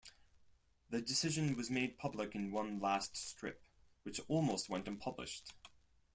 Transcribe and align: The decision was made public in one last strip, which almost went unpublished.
The 0.89 0.99
decision 0.99 1.55
was 1.55 1.69
made 1.69 1.99
public 1.99 2.33
in 2.33 2.49
one 2.49 2.79
last 2.79 3.15
strip, 3.15 3.63
which 4.01 4.19
almost 4.27 4.67
went 4.67 4.87
unpublished. 4.87 5.53